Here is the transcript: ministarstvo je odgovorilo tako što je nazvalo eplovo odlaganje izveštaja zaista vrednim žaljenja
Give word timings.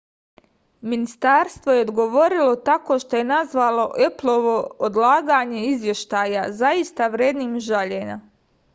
ministarstvo 0.93 1.75
je 1.75 1.83
odgovorilo 1.87 2.55
tako 2.71 2.97
što 3.05 3.19
je 3.21 3.29
nazvalo 3.33 3.85
eplovo 4.07 4.57
odlaganje 4.91 5.65
izveštaja 5.77 6.51
zaista 6.67 7.15
vrednim 7.19 7.59
žaljenja 7.71 8.23